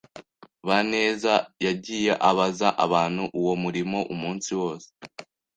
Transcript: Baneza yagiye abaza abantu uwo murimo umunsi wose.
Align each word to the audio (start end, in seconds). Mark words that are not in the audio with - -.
Baneza 0.67 1.33
yagiye 1.65 2.11
abaza 2.29 2.67
abantu 2.85 3.23
uwo 3.39 3.53
murimo 3.63 3.97
umunsi 4.13 4.49
wose. 4.61 4.87